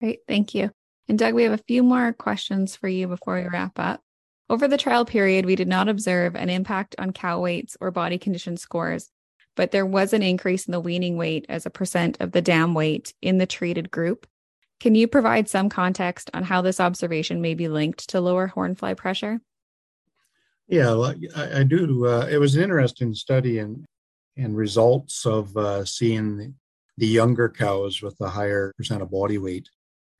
[0.00, 0.20] Great.
[0.26, 0.70] Thank you.
[1.08, 4.00] And doug we have a few more questions for you before we wrap up.
[4.50, 8.18] Over the trial period we did not observe an impact on cow weights or body
[8.18, 9.10] condition scores
[9.56, 12.74] but there was an increase in the weaning weight as a percent of the dam
[12.74, 14.26] weight in the treated group.
[14.80, 18.74] Can you provide some context on how this observation may be linked to lower horn
[18.74, 19.40] fly pressure
[20.68, 20.92] yeah,
[21.36, 22.06] I, I do.
[22.06, 23.84] Uh, it was an interesting study and
[24.36, 26.52] and results of uh, seeing the,
[26.98, 29.68] the, younger cows with the higher percent of body weight.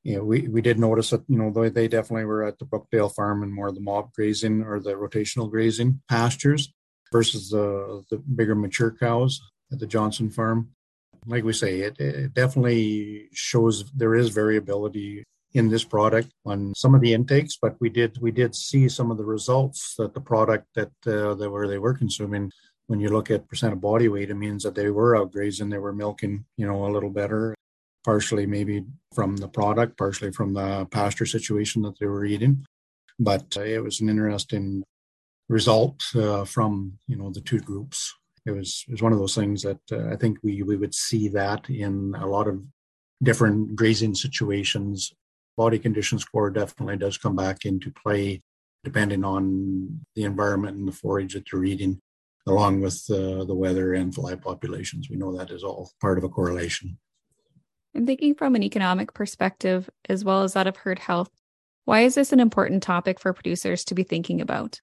[0.05, 2.67] You know, we, we did notice that, you know, they, they definitely were at the
[2.67, 6.73] Brookdale farm and more of the mob grazing or the rotational grazing pastures
[7.11, 9.41] versus the, the bigger mature cows
[9.73, 10.71] at the Johnson farm.
[11.27, 16.95] Like we say, it, it definitely shows there is variability in this product on some
[16.95, 20.21] of the intakes, but we did we did see some of the results that the
[20.21, 22.51] product that uh, that where they were consuming.
[22.87, 25.71] When you look at percent of body weight, it means that they were out grazing,
[25.71, 27.55] they were milking, you know, a little better.
[28.05, 28.85] Partially maybe
[29.15, 32.67] from the product, partially from the pasture situation that they were eating,
[33.19, 34.85] but uh, it was an interesting
[35.49, 38.13] result uh, from you know the two groups.
[38.45, 40.95] It was it was one of those things that uh, I think we we would
[40.95, 42.63] see that in a lot of
[43.23, 45.15] different grazing situations
[45.57, 48.43] body condition score definitely does come back into play
[48.85, 52.01] depending on the environment and the forage that you're eating,
[52.47, 55.09] along with uh, the weather and fly populations.
[55.09, 56.99] We know that is all part of a correlation.
[57.95, 61.31] And thinking from an economic perspective, as well as that of herd health,
[61.87, 64.81] why is this an important topic for producers to be thinking about?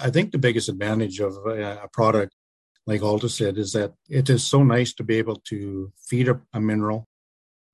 [0.00, 2.34] I think the biggest advantage of a product
[2.86, 6.60] like Altosid is that it is so nice to be able to feed a, a
[6.60, 7.08] mineral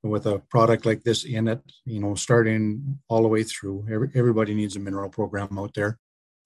[0.03, 3.87] with a product like this in it, you know, starting all the way through.
[3.91, 5.99] Every, everybody needs a mineral program out there.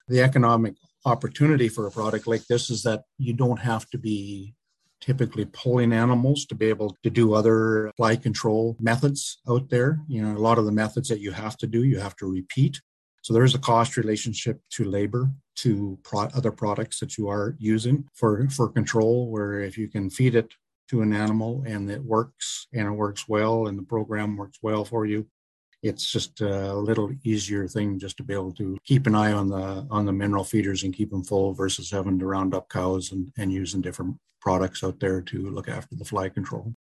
[0.07, 4.53] The economic opportunity for a product like this is that you don't have to be
[5.01, 9.99] typically pulling animals to be able to do other fly control methods out there.
[10.07, 12.25] You know, a lot of the methods that you have to do, you have to
[12.25, 12.81] repeat.
[13.21, 17.55] So there is a cost relationship to labor to pro- other products that you are
[17.59, 20.53] using for, for control, where if you can feed it
[20.89, 24.85] to an animal and it works and it works well and the program works well
[24.85, 25.27] for you,
[25.83, 29.49] it's just a little easier thing just to be able to keep an eye on
[29.49, 33.11] the on the mineral feeders and keep them full versus having to round up cows
[33.11, 36.73] and, and using different products out there to look after the fly control.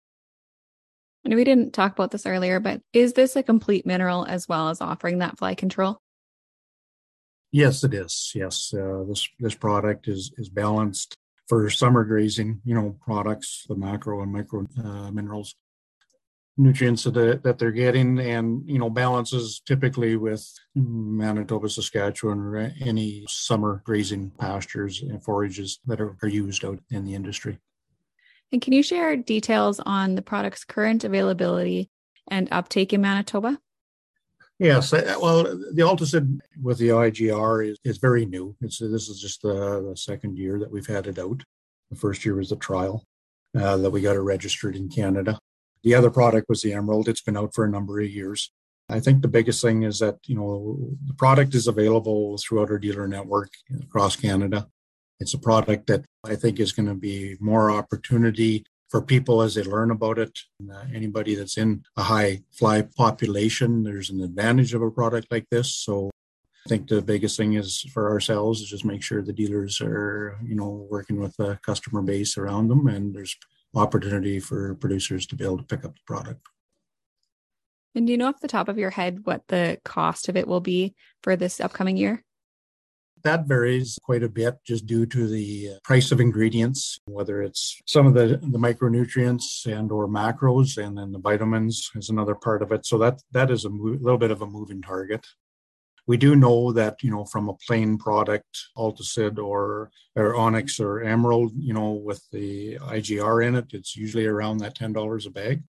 [1.24, 4.70] And we didn't talk about this earlier, but is this a complete mineral as well
[4.70, 5.99] as offering that fly control?
[7.51, 8.32] Yes, it is.
[8.36, 12.61] Yes, uh, this this product is is balanced for summer grazing.
[12.65, 15.55] You know, products the macro and micro uh, minerals
[16.57, 23.25] nutrients that, that they're getting and you know balances typically with manitoba saskatchewan or any
[23.27, 27.57] summer grazing pastures and forages that are, are used out in the industry
[28.51, 31.89] and can you share details on the product's current availability
[32.29, 33.59] and uptake in manitoba
[34.58, 38.56] Yes, well, the Altosid with the IGR is, is very new.
[38.62, 41.43] It's this is just the, the second year that we've had it out.
[41.91, 43.03] The first year was the trial
[43.58, 45.38] uh, that we got it registered in Canada.
[45.84, 47.10] The other product was the Emerald.
[47.10, 48.51] It's been out for a number of years.
[48.88, 52.78] I think the biggest thing is that, you know, the product is available throughout our
[52.78, 53.49] dealer network
[53.82, 54.68] across Canada.
[55.20, 59.55] It's a product that I think is going to be more opportunity for people as
[59.55, 60.39] they learn about it.
[60.71, 65.45] Uh, anybody that's in a high fly population, there's an advantage of a product like
[65.51, 65.75] this.
[65.75, 66.09] So
[66.65, 70.39] I think the biggest thing is for ourselves is just make sure the dealers are,
[70.41, 73.35] you know, working with the customer base around them and there's
[73.75, 76.39] opportunity for producers to be able to pick up the product.
[77.95, 80.47] And do you know off the top of your head what the cost of it
[80.47, 82.23] will be for this upcoming year?
[83.26, 87.82] That varies quite a bit just due to the uh, price of ingredients, whether it's
[87.88, 92.61] some of the, the micronutrients and or macros, and then the vitamins is another part
[92.61, 92.86] of it.
[92.86, 95.26] So that that is a mo- little bit of a moving target.
[96.05, 101.01] We do know that, you know, from a plain product, Altosid or, or Onyx or
[101.01, 105.63] Emerald, you know, with the IGR in it, it's usually around that $10 a bag.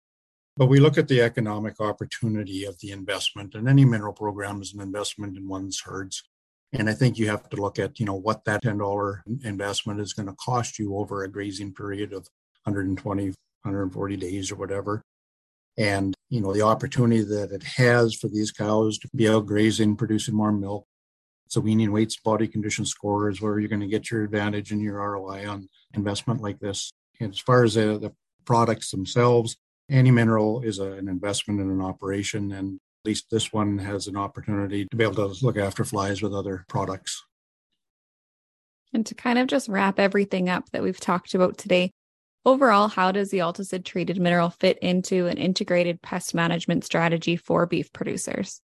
[0.58, 4.74] But we look at the economic opportunity of the investment, and any mineral program is
[4.74, 6.22] an investment in one's herds.
[6.78, 10.12] And I think you have to look at, you know, what that $10 investment is
[10.12, 12.28] going to cost you over a grazing period of
[12.64, 15.02] 120, 140 days or whatever.
[15.78, 19.96] And you know the opportunity that it has for these cows to be out grazing
[19.96, 20.86] producing more milk.
[21.48, 24.82] So weaning weights body condition score is where you're going to get your advantage and
[24.82, 26.90] your roi on investment like this.
[27.20, 28.12] And as far as the, the
[28.44, 29.56] products themselves
[29.88, 34.16] any mineral is a, an investment in an operation and least this one has an
[34.16, 37.22] opportunity to be able to look after flies with other products
[38.92, 41.90] and to kind of just wrap everything up that we've talked about today
[42.46, 47.66] Overall, how does the Altosid treated mineral fit into an integrated pest management strategy for
[47.66, 48.60] beef producers?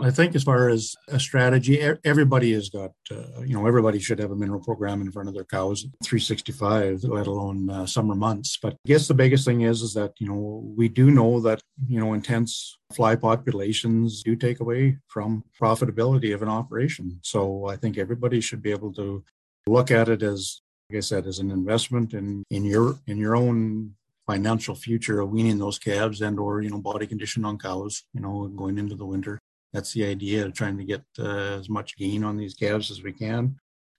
[0.00, 4.18] I think as far as a strategy, everybody has got, uh, you know, everybody should
[4.20, 8.58] have a mineral program in front of their cows, 365, let alone uh, summer months.
[8.60, 11.62] But I guess the biggest thing is, is that, you know, we do know that,
[11.86, 17.18] you know, intense fly populations do take away from profitability of an operation.
[17.22, 19.22] So I think everybody should be able to
[19.66, 20.62] look at it as
[20.92, 23.94] like I said, as an investment in in your in your own
[24.26, 28.20] financial future of weaning those calves and or you know body condition on cows, you
[28.20, 29.38] know, going into the winter.
[29.72, 33.02] That's the idea of trying to get uh, as much gain on these calves as
[33.02, 33.56] we can.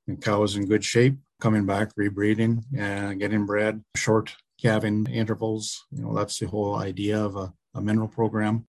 [0.08, 5.86] And cows in good shape, coming back, rebreeding, and getting bred, short calving intervals.
[5.92, 8.66] You know, that's the whole idea of a, a mineral program.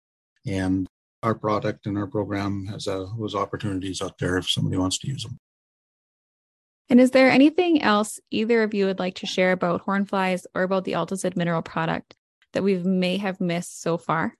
[0.46, 0.88] And
[1.22, 5.08] our product and our program has uh, those opportunities out there if somebody wants to
[5.08, 5.38] use them.
[6.90, 10.62] And is there anything else either of you would like to share about hornflies or
[10.62, 12.14] about the Altosid mineral product
[12.54, 14.34] that we may have missed so far?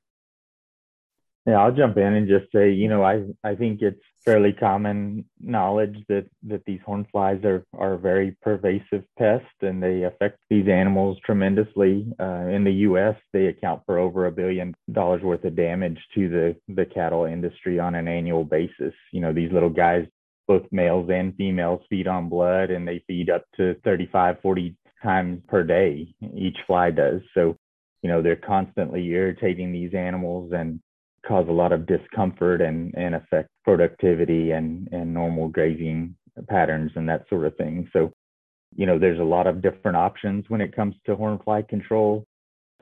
[1.49, 5.25] Yeah, I'll jump in and just say, you know, I I think it's fairly common
[5.41, 10.69] knowledge that that these hornflies are are a very pervasive pest and they affect these
[10.69, 12.07] animals tremendously.
[12.21, 16.29] Uh, in the U.S., they account for over a billion dollars worth of damage to
[16.29, 18.93] the the cattle industry on an annual basis.
[19.11, 20.07] You know, these little guys
[20.47, 25.41] both males and females feed on blood and they feed up to 35, 40 times
[25.49, 27.21] per day, each fly does.
[27.35, 27.57] So,
[28.03, 30.81] you know, they're constantly irritating these animals and
[31.29, 36.17] cause a lot of discomfort and, and affect productivity and, and normal grazing
[36.49, 37.89] patterns and that sort of thing.
[37.93, 38.11] So,
[38.75, 42.25] you know, there's a lot of different options when it comes to hornfly control.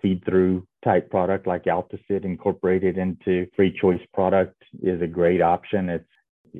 [0.02, 5.88] Feed through type product like Altosid incorporated into free choice product is a great option.
[5.88, 6.04] It's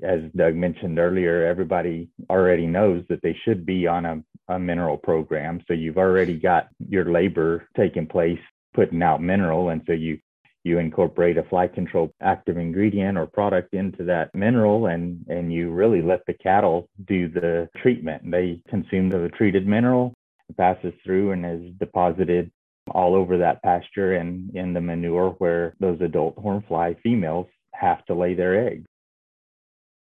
[0.02, 4.96] as Doug mentioned earlier, everybody already knows that they should be on a a mineral
[4.96, 5.60] program.
[5.66, 8.38] So you've already got your labor taking place
[8.74, 9.70] putting out mineral.
[9.70, 10.18] And so you
[10.66, 15.70] you incorporate a fly control active ingredient or product into that mineral and and you
[15.70, 18.28] really let the cattle do the treatment.
[18.28, 20.12] They consume the treated mineral,
[20.48, 22.50] it passes through and is deposited
[22.90, 28.14] all over that pasture and in the manure where those adult hornfly females have to
[28.14, 28.86] lay their eggs.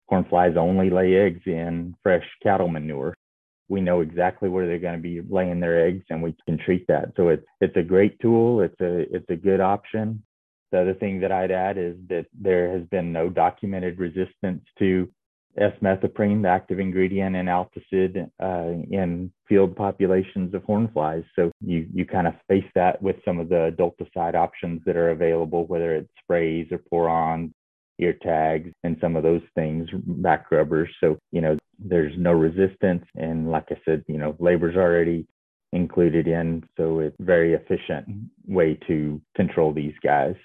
[0.09, 3.13] Hornflies only lay eggs in fresh cattle manure.
[3.67, 6.87] We know exactly where they're going to be laying their eggs and we can treat
[6.87, 7.11] that.
[7.17, 8.61] So it's it's a great tool.
[8.61, 10.23] It's a it's a good option.
[10.71, 15.09] The other thing that I'd add is that there has been no documented resistance to
[15.57, 21.25] S-methoprene, the active ingredient in Altosid, uh, in field populations of hornflies.
[21.35, 25.11] So you you kind of face that with some of the adulticide options that are
[25.11, 27.51] available, whether it's sprays or pour-ons,
[27.97, 30.89] ear tags, and some of those things, back rubbers.
[30.99, 35.25] So you know there's no resistance, and like I said, you know labor's already
[35.73, 38.07] included in, so it's very efficient
[38.47, 40.35] way to control these guys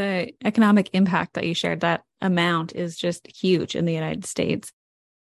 [0.00, 4.72] the economic impact that you shared, that amount is just huge in the United States.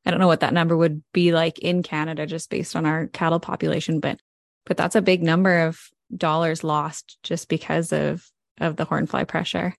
[0.05, 3.07] I don't know what that number would be like in Canada just based on our
[3.07, 4.19] cattle population, but
[4.65, 5.79] but that's a big number of
[6.15, 9.75] dollars lost just because of of the hornfly pressure.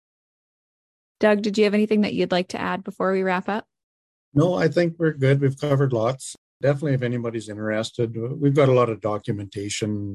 [1.19, 3.65] Doug, did you have anything that you'd like to add before we wrap up?
[4.33, 5.41] No, I think we're good.
[5.41, 6.35] We've covered lots.
[6.61, 10.13] Definitely, if anybody's interested, we've got a lot of documentation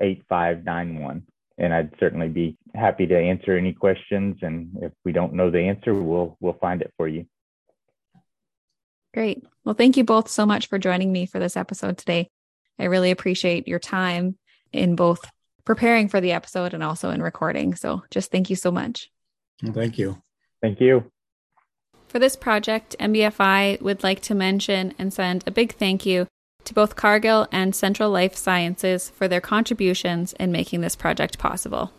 [0.00, 1.26] 8591
[1.58, 4.38] and I'd certainly be happy to answer any questions.
[4.42, 7.26] And if we don't know the answer, we'll we'll find it for you.
[9.14, 9.44] Great.
[9.64, 12.30] Well, thank you both so much for joining me for this episode today.
[12.78, 14.38] I really appreciate your time
[14.72, 15.20] in both
[15.64, 17.74] preparing for the episode and also in recording.
[17.74, 19.10] So just thank you so much.
[19.64, 20.22] Thank you.
[20.62, 21.10] Thank you.
[22.08, 26.26] For this project, MBFI would like to mention and send a big thank you
[26.68, 31.92] to both Cargill and Central Life Sciences for their contributions in making this project possible.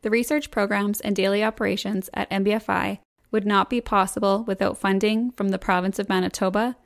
[0.00, 2.98] The research programs and daily operations at MBFI
[3.30, 6.76] would not be possible without funding from the Province of Manitoba,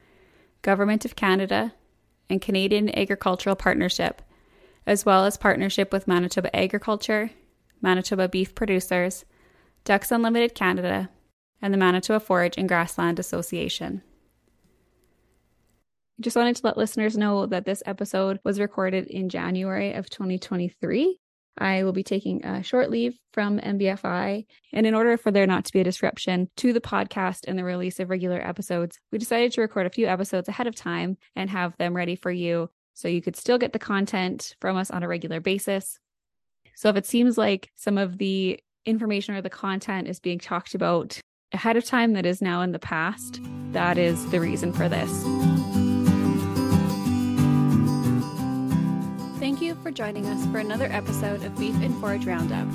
[0.63, 1.73] Government of Canada,
[2.29, 4.21] and Canadian Agricultural Partnership,
[4.87, 7.31] as well as partnership with Manitoba Agriculture,
[7.81, 9.25] Manitoba Beef Producers,
[9.85, 11.11] Ducks Unlimited Canada,
[11.63, 14.03] and the Manitoba Forage and Grassland Association.
[16.21, 21.19] Just wanted to let listeners know that this episode was recorded in January of 2023.
[21.59, 24.45] I will be taking a short leave from MBFI.
[24.73, 27.65] And in order for there not to be a disruption to the podcast and the
[27.65, 31.51] release of regular episodes, we decided to record a few episodes ahead of time and
[31.51, 35.03] have them ready for you so you could still get the content from us on
[35.03, 35.99] a regular basis.
[36.77, 40.75] So if it seems like some of the information or the content is being talked
[40.75, 41.19] about
[41.53, 43.41] ahead of time that is now in the past,
[43.73, 45.54] that is the reason for this.
[49.95, 52.69] Joining us for another episode of Beef and Forage Roundup.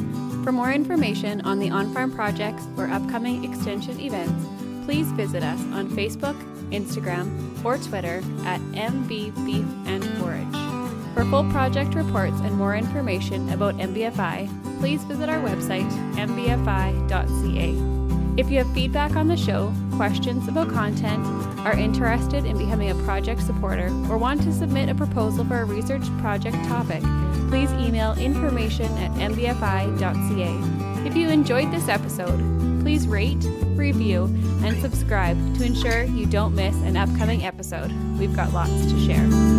[0.43, 4.45] For more information on the on farm projects or upcoming extension events,
[4.85, 6.35] please visit us on Facebook,
[6.71, 11.13] Instagram, or Twitter at MB Beef and Forage.
[11.13, 18.08] For full project reports and more information about MBFI, please visit our website, mbfi.ca.
[18.39, 21.25] If you have feedback on the show, questions about content,
[21.65, 25.65] are interested in becoming a project supporter, or want to submit a proposal for a
[25.65, 27.03] research project topic,
[27.49, 31.05] please email information at mbfi.ca.
[31.05, 32.39] If you enjoyed this episode,
[32.79, 33.43] please rate,
[33.75, 34.33] review,
[34.63, 37.91] and subscribe to ensure you don't miss an upcoming episode.
[38.17, 39.58] We've got lots to share.